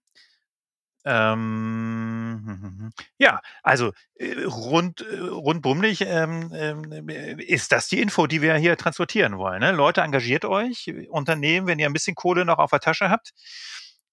[1.05, 8.55] Ähm, ja, also äh, rund, äh, rundbummelig ähm, ähm, ist das die Info, die wir
[8.55, 9.59] hier transportieren wollen.
[9.59, 9.71] Ne?
[9.73, 13.33] Leute, engagiert euch, Unternehmen, wenn ihr ein bisschen Kohle noch auf der Tasche habt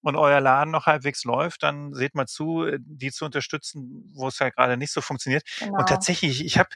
[0.01, 4.27] und euer Laden noch halbwegs läuft, dann seht mal zu, äh, die zu unterstützen, wo
[4.27, 5.43] es halt gerade nicht so funktioniert.
[5.59, 5.79] genau.
[5.79, 6.69] Und tatsächlich, ich habe,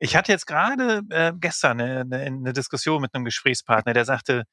[0.00, 4.44] ich hatte jetzt gerade äh, gestern eine, eine, eine Diskussion mit einem Gesprächspartner, der sagte,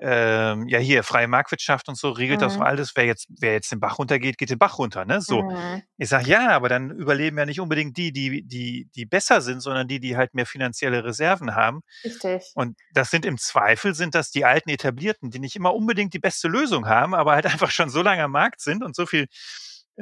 [0.00, 2.58] ähm, ja hier freie Marktwirtschaft und so regelt das Mhm.
[2.58, 2.92] so alles.
[2.96, 5.04] Wer jetzt, wer jetzt den Bach runtergeht, geht den Bach runter.
[5.04, 5.20] Ne?
[5.20, 5.82] So, Mhm.
[5.98, 9.60] ich sage ja, aber dann überleben ja nicht unbedingt die, die, die, die besser sind,
[9.60, 11.82] sondern die, die halt mehr finanzielle Reserven haben.
[12.04, 12.54] Richtig.
[12.54, 16.18] Und das sind im Zweifel sind das die alten Etablierten, die nicht immer unbedingt die
[16.18, 19.26] beste Lösung haben, aber halt einfach schon so lange am Markt sind und so viel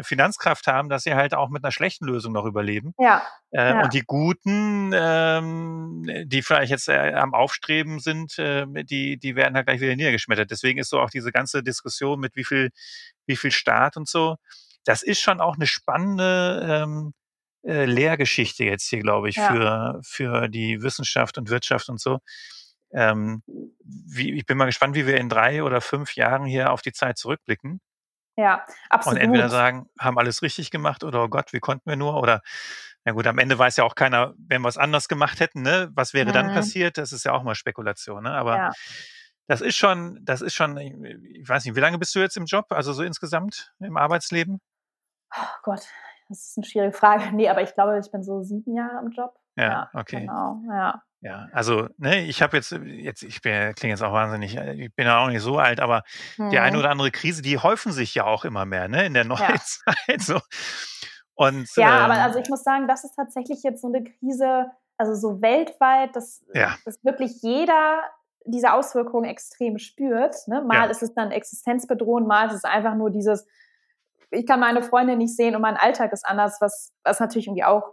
[0.00, 2.94] Finanzkraft haben, dass sie halt auch mit einer schlechten Lösung noch überleben.
[2.98, 3.82] Ja, Äh, Ja.
[3.82, 9.54] Und die Guten, ähm, die vielleicht jetzt äh, am Aufstreben sind, äh, die, die werden
[9.56, 10.50] halt gleich wieder niedergeschmettert.
[10.50, 12.70] Deswegen ist so auch diese ganze Diskussion mit wie viel,
[13.26, 14.36] wie viel Staat und so,
[14.84, 17.12] das ist schon auch eine spannende ähm,
[17.62, 19.48] äh, Lehrgeschichte jetzt hier, glaube ich, Ja.
[19.48, 22.20] für, für die Wissenschaft und Wirtschaft und so.
[22.92, 23.42] Ähm,
[23.84, 26.92] wie, ich bin mal gespannt, wie wir in drei oder fünf Jahren hier auf die
[26.92, 27.80] Zeit zurückblicken
[28.40, 29.20] ja, und absolut.
[29.20, 32.14] entweder sagen, haben alles richtig gemacht oder oh Gott, wie konnten wir nur?
[32.16, 32.40] Oder
[33.04, 35.90] na gut, am Ende weiß ja auch keiner, wenn wir es anders gemacht hätten, ne?
[35.94, 36.52] Was wäre dann Mhm.
[36.54, 36.98] passiert?
[36.98, 38.32] Das ist ja auch mal Spekulation, ne?
[38.32, 38.70] Aber Ja.
[39.46, 42.44] das ist schon, das ist schon, ich weiß nicht, wie lange bist du jetzt im
[42.46, 42.66] Job?
[42.70, 44.60] Also so insgesamt im Arbeitsleben?
[45.34, 45.86] Oh Gott,
[46.28, 47.22] das ist eine schwierige Frage.
[47.36, 49.38] Nee, aber ich glaube, ich bin so sieben Jahre im Job.
[49.56, 50.20] Ja, okay.
[50.20, 51.02] Genau, ja.
[51.22, 54.94] Ja, also, ne, ich habe jetzt, jetzt, ich bin, klinge jetzt auch wahnsinnig, äh, ich
[54.94, 56.02] bin ja auch nicht so alt, aber
[56.38, 56.80] die eine Mhm.
[56.80, 60.18] oder andere Krise, die häufen sich ja auch immer mehr, ne, in der neuen Ja.
[60.18, 60.40] So.
[61.34, 64.70] Und Ja, ähm, aber also ich muss sagen, das ist tatsächlich jetzt so eine Krise,
[64.96, 66.76] also so weltweit, dass, Ja.
[66.84, 68.02] dass wirklich jeder
[68.46, 70.34] diese Auswirkungen extrem spürt.
[70.48, 70.62] Ne?
[70.62, 70.90] Mal Ja.
[70.90, 73.46] ist es dann existenzbedrohend, mal ist es einfach nur dieses,
[74.30, 77.64] ich kann meine Freunde nicht sehen und mein Alltag ist anders, was, was natürlich irgendwie
[77.64, 77.92] auch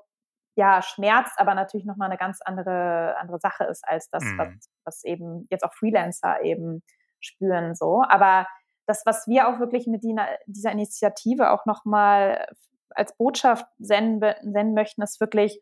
[0.57, 4.37] ja, schmerzt, aber natürlich nochmal eine ganz andere, andere Sache ist, als das, Mhm.
[4.39, 4.49] was,
[4.85, 6.83] was eben jetzt auch Freelancer eben
[7.19, 7.75] spüren.
[7.75, 8.03] So.
[8.09, 8.47] Aber
[8.87, 10.15] das, was wir auch wirklich mit die,
[10.47, 12.47] dieser Initiative auch nochmal
[12.89, 15.61] als Botschaft senden, senden möchten, ist wirklich,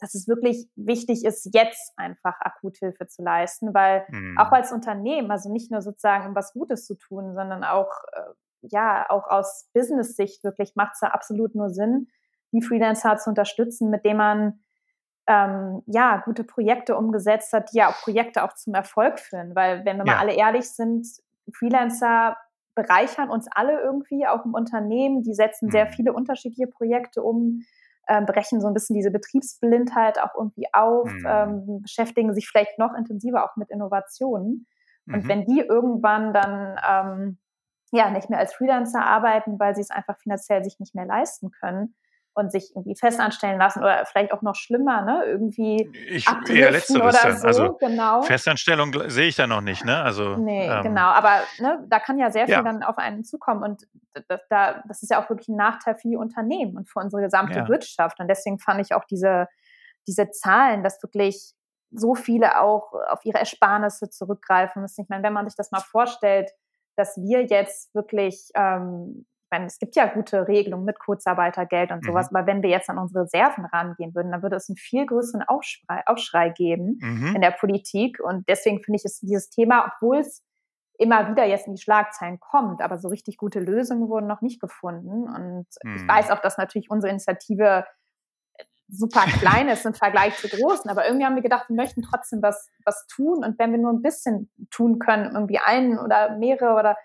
[0.00, 4.38] dass es wirklich wichtig ist, jetzt einfach Akuthilfe zu leisten, weil Mhm.
[4.38, 8.22] auch als Unternehmen, also nicht nur sozusagen um was Gutes zu tun, sondern auch, äh,
[8.62, 12.08] ja, auch aus Business-Sicht wirklich macht es da absolut nur Sinn,
[12.52, 14.60] die Freelancer zu unterstützen, mit denen man
[15.26, 19.54] ähm, ja gute Projekte umgesetzt hat, die ja auch Projekte auch zum Erfolg führen.
[19.54, 20.14] Weil wenn wir Ja.
[20.14, 21.06] mal alle ehrlich sind,
[21.54, 22.36] Freelancer
[22.74, 25.22] bereichern uns alle irgendwie, auch im Unternehmen.
[25.22, 25.88] Die setzen sehr Mhm.
[25.88, 27.62] viele unterschiedliche Projekte um,
[28.08, 31.24] ähm, brechen so ein bisschen diese Betriebsblindheit auch irgendwie auf, Mhm.
[31.28, 34.66] ähm, beschäftigen sich vielleicht noch intensiver auch mit Innovationen.
[35.12, 35.28] Und Mhm.
[35.28, 37.38] wenn die irgendwann dann ähm,
[37.92, 41.50] ja nicht mehr als Freelancer arbeiten, weil sie es einfach finanziell sich nicht mehr leisten
[41.50, 41.94] können
[42.34, 47.02] und sich irgendwie festanstellen lassen oder vielleicht auch noch schlimmer, ne, irgendwie Ich eher letzteres
[47.02, 47.36] oder dann.
[47.38, 48.22] so, Also genau.
[48.22, 50.00] Festanstellung sehe ich da noch nicht, ne?
[50.02, 52.62] Also Nee, ähm, genau, aber ne, da kann ja sehr viel Ja.
[52.62, 53.88] dann auf einen zukommen und
[54.28, 57.22] das, da, das ist ja auch wirklich ein Nachteil für die Unternehmen und für unsere
[57.22, 57.68] gesamte Ja.
[57.68, 59.48] Wirtschaft und deswegen fand ich auch diese,
[60.06, 61.52] diese Zahlen, dass wirklich
[61.92, 65.02] so viele auch auf ihre Ersparnisse zurückgreifen müssen.
[65.02, 66.50] Ich meine, wenn man sich das mal vorstellt,
[66.96, 72.30] dass wir jetzt wirklich, ähm, meine, es gibt ja gute Regelungen mit Kurzarbeitergeld und sowas,
[72.30, 72.36] mhm.
[72.36, 75.42] aber wenn wir jetzt an unsere Reserven rangehen würden, dann würde es einen viel größeren
[75.42, 77.34] Aufschrei, Aufschrei geben mhm.
[77.34, 78.20] in der Politik.
[78.20, 80.44] Und deswegen finde ich es dieses Thema, obwohl es
[80.98, 84.60] immer wieder jetzt in die Schlagzeilen kommt, aber so richtig gute Lösungen wurden noch nicht
[84.60, 85.24] gefunden.
[85.24, 85.96] Und mhm.
[85.96, 87.84] ich weiß auch, dass natürlich unsere Initiative
[88.90, 92.42] super klein ist im Vergleich zu großen, aber irgendwie haben wir gedacht, wir möchten trotzdem
[92.42, 96.74] was, was tun und wenn wir nur ein bisschen tun können, irgendwie einen oder mehrere
[96.74, 96.96] oder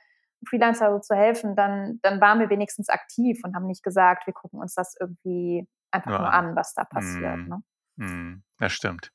[0.48, 4.34] Freelancer so zu helfen, dann, dann waren wir wenigstens aktiv und haben nicht gesagt, wir
[4.34, 6.18] gucken uns das irgendwie einfach ja.
[6.20, 7.38] nur an, was da passiert.
[7.38, 7.48] Mhm.
[7.48, 7.62] Ne?
[7.98, 8.44] Mhm.
[8.58, 9.12] Das stimmt.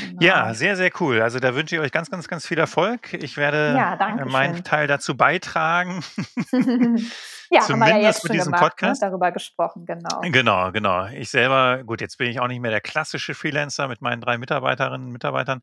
[0.00, 0.22] Genau.
[0.22, 1.20] Ja, sehr, sehr cool.
[1.20, 3.12] Also da wünsche ich euch ganz, ganz, ganz viel Erfolg.
[3.14, 6.04] Ich werde ja, meinen Teil dazu beitragen.
[7.54, 9.02] ja, Zumindest haben wir ja jetzt mit diesem gemacht, ne, Podcast.
[9.02, 10.20] Ne, darüber gesprochen, genau.
[10.22, 11.06] Genau, genau.
[11.06, 14.38] Ich selber, gut, jetzt bin ich auch nicht mehr der klassische Freelancer mit meinen drei
[14.38, 15.60] Mitarbeiterinnen und Mitarbeitern.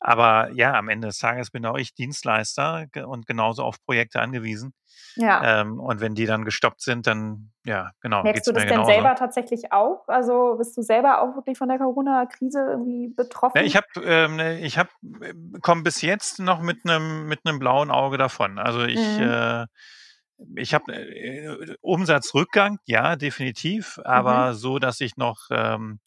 [0.00, 4.72] Aber ja, am Ende des Tages bin auch ich Dienstleister und genauso auf Projekte angewiesen.
[5.16, 5.60] Ja.
[5.60, 8.22] Ähm, und wenn die dann gestoppt sind, dann, ja, genau.
[8.22, 10.08] Merkst du das denn selber tatsächlich auch?
[10.08, 13.58] Also bist du selber auch wirklich von der Corona-Krise irgendwie betroffen?
[13.58, 17.40] Ja, ich habe, ähm, ne, ich habe, äh, komme bis jetzt noch mit einem mit
[17.44, 18.58] einem blauen Auge davon.
[18.58, 19.22] Also ich, mhm.
[19.22, 19.66] äh,
[20.56, 24.54] ich habe äh, Umsatzrückgang, ja, definitiv, aber mhm.
[24.54, 26.00] so, dass ich noch, ähm,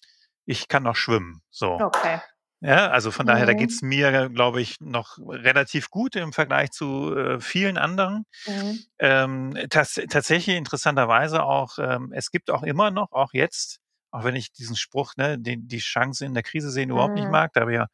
[0.45, 1.41] ich kann noch schwimmen.
[1.49, 1.79] So.
[1.79, 2.19] Okay.
[2.61, 3.57] Ja, also von daher, da mhm.
[3.57, 8.25] geht's mir, glaube ich, noch relativ gut im Vergleich zu äh, vielen anderen.
[8.45, 8.79] Mhm.
[8.99, 13.79] Ähm, tats tatsächlich interessanterweise auch, ähm, es gibt auch immer noch, auch jetzt,
[14.11, 17.25] auch wenn ich diesen Spruch, ne, die, die Chance in der Krise sehen, überhaupt nicht
[17.25, 17.31] mhm.
[17.31, 17.87] mag, da habe ich ja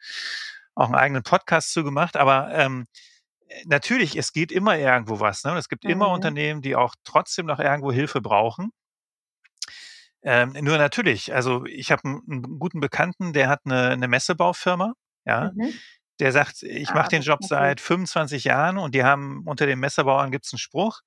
[0.74, 2.88] auch einen eigenen Podcast zu gemacht, aber ähm,
[3.65, 5.43] natürlich, es geht immer irgendwo was.
[5.43, 5.58] Ne?
[5.58, 8.71] Es gibt immer Unternehmen, die auch trotzdem noch irgendwo Hilfe brauchen.
[10.23, 14.93] Ähm, nur natürlich, also ich habe einen, einen, guten Bekannten, der hat eine, eine Messebaufirma,
[15.25, 15.51] ja.
[15.55, 15.73] Mhm.
[16.19, 19.79] Der sagt, ich ah, mache den Job seit 25 Jahren und die haben unter den
[19.79, 21.01] Messebauern gibt's einen Spruch.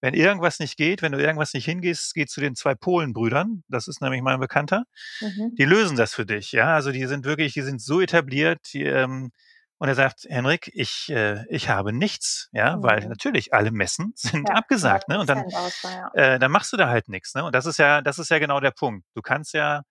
[0.00, 3.64] Wenn irgendwas nicht geht, wenn du irgendwas nicht hingehst, geh zu den zwei Polenbrüdern.
[3.68, 4.84] Das ist nämlich mein Bekannter.
[5.20, 5.54] Mhm.
[5.58, 6.52] Die lösen das für dich.
[6.52, 8.60] Ja, also die sind wirklich, die sind so etabliert.
[8.72, 9.30] Die, ähm,
[9.78, 12.82] und er sagt, Henrik, ich, äh, ich habe nichts, ja, mhm.
[12.82, 15.20] weil natürlich alle Messen sind ja, abgesagt, ne?
[15.20, 16.10] Und dann, aus, ja.
[16.14, 17.44] äh, dann machst du da halt nichts, ne?
[17.44, 19.06] Und das ist ja, das ist ja genau der Punkt.
[19.14, 19.82] Du kannst ja,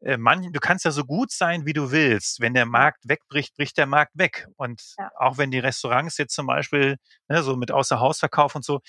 [0.00, 2.40] äh, man, du kannst ja so gut sein, wie du willst.
[2.40, 4.46] Wenn der Markt wegbricht, bricht der Markt weg.
[4.56, 5.10] Und ja.
[5.16, 6.96] auch wenn die Restaurants jetzt zum Beispiel
[7.28, 8.80] ne, so mit Außerhausverkauf und so,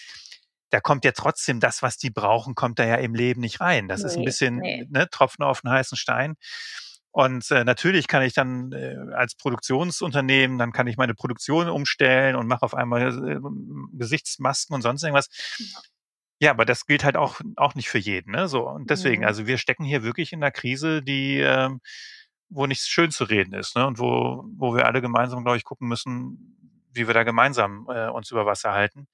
[0.69, 3.87] da kommt ja trotzdem das, was die brauchen, kommt da ja im Leben nicht rein.
[3.87, 4.87] Das nee, ist ein bisschen nee.
[4.89, 6.35] ne, Tropfen auf den heißen Stein.
[7.13, 12.35] Und äh, natürlich kann ich dann äh, als Produktionsunternehmen, dann kann ich meine Produktion umstellen
[12.35, 13.39] und mache auf einmal äh,
[13.95, 15.29] Gesichtsmasken und sonst irgendwas.
[15.59, 15.79] Ja.
[16.39, 16.51] ja.
[16.51, 18.31] aber das gilt halt auch, auch nicht für jeden.
[18.31, 18.47] Ne?
[18.47, 19.27] So, und deswegen, mhm.
[19.27, 21.69] also wir stecken hier wirklich in einer Krise, die, äh,
[22.49, 23.85] wo nichts schön zu reden ist, ne?
[23.85, 26.57] Und wo, wo wir alle gemeinsam, glaube ich, gucken müssen,
[26.91, 29.07] wie wir da gemeinsam äh, uns über Wasser halten.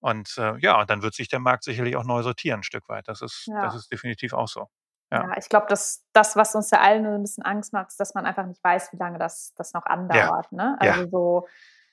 [0.00, 2.86] Und äh, ja, und dann wird sich der Markt sicherlich auch neu sortieren ein Stück
[2.90, 3.08] weit.
[3.08, 3.62] Das ist, ja.
[3.62, 4.68] das ist definitiv auch so.
[5.10, 8.00] Ja, ja ich glaube, dass das, was uns ja allen ein bisschen Angst macht, ist,
[8.00, 10.46] dass man einfach nicht weiß, wie lange das, das noch andauert.
[10.50, 10.56] Ja.
[10.56, 10.76] Ne?
[10.80, 11.08] Also ja.
[11.08, 11.46] so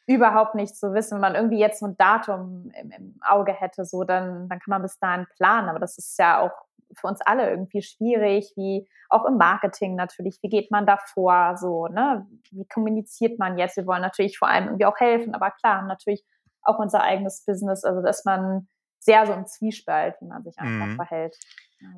[0.08, 3.86] überhaupt nicht zu wissen, wenn man irgendwie jetzt so ein Datum im, im, Auge hätte,
[3.86, 5.67] so dann, dann kann man bis dahin planen.
[5.67, 6.51] Aber das ist ja auch
[6.95, 11.58] für uns alle irgendwie schwierig, wie auch im Marketing natürlich, wie geht man da vor,
[11.58, 12.25] so, ne?
[12.51, 13.75] Wie kommuniziert man jetzt?
[13.75, 16.23] Wir wollen natürlich vor allem irgendwie auch helfen, aber klar, natürlich
[16.62, 18.67] auch unser eigenes Business, also dass man
[19.08, 20.96] sehr so im Zwiespalt, wie man sich einfach mhm.
[20.98, 21.38] verhält.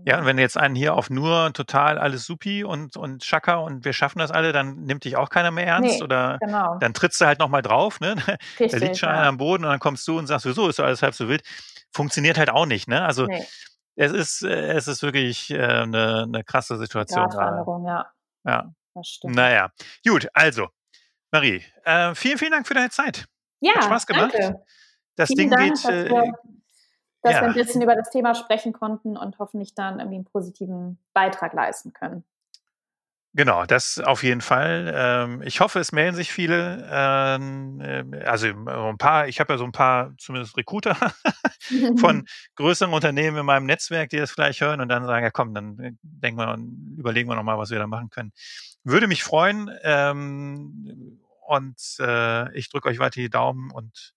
[0.06, 3.56] Ja, und wenn du jetzt einen hier auf nur total alles supi und, und Chaka
[3.56, 6.78] und wir schaffen das alle, dann nimmt dich auch keiner mehr ernst nee, oder genau.
[6.80, 8.15] dann trittst du halt nochmal drauf, ne?
[8.60, 9.15] Richtig, da liegt schon ja.
[9.15, 11.41] einer am Boden und dann kommst du und sagst, wieso ist alles halb so wild.
[11.91, 13.04] Funktioniert halt auch nicht, ne?
[13.04, 13.43] Also nee.
[13.95, 17.63] es ist, äh, es ist wirklich äh, eine, eine krasse Situation gerade.
[17.88, 18.12] Ja.
[18.45, 18.72] ja.
[18.93, 19.36] Das stimmt.
[19.36, 19.72] Naja.
[20.06, 20.67] Gut, also,
[21.32, 23.26] Marie, äh, vielen, vielen Dank für deine Zeit.
[23.62, 24.34] Ja, Hat Spaß gemacht.
[24.34, 24.62] Danke.
[25.15, 26.12] Das Vielen Ding Dank, geht.
[26.12, 26.32] Äh,
[27.21, 27.41] dass ja.
[27.41, 31.53] wir ein bisschen über das Thema sprechen konnten und hoffentlich dann irgendwie einen positiven Beitrag
[31.53, 32.23] leisten können.
[33.34, 34.91] Genau, das auf jeden Fall.
[34.95, 36.88] Ähm, ich hoffe, es melden sich viele.
[36.91, 40.95] Ähm, äh, also ein paar, ich habe ja so ein paar, zumindest Recruiter
[41.99, 45.53] von größeren Unternehmen in meinem Netzwerk, die das vielleicht hören und dann sagen, ja komm,
[45.53, 48.32] dann äh, denken wir und überlegen wir nochmal, was wir da machen können.
[48.84, 49.69] Würde mich freuen.
[49.84, 54.13] Ähm, und äh, ich drücke euch weiter die Daumen und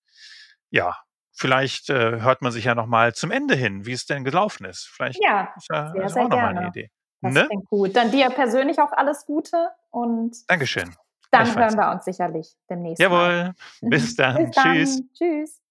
[0.70, 0.96] ja,
[1.32, 4.88] vielleicht äh, hört man sich ja nochmal zum Ende hin, wie es denn gelaufen ist.
[4.92, 6.90] Vielleicht ja, ist ja sehr, sehr auch nochmal eine Idee.
[7.20, 7.46] Das ne?
[7.46, 7.96] klingt gut.
[7.96, 10.94] Dann dir persönlich auch alles Gute und Dankeschön.
[11.30, 13.00] Dann hören wir uns sicherlich demnächst.
[13.00, 13.54] Jawohl.
[13.80, 14.46] Bis dann.
[14.46, 14.74] Bis dann.
[14.74, 15.02] Tschüss.
[15.14, 15.60] Tschüss.